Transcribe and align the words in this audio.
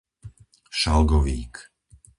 Šalgovík 0.79 1.53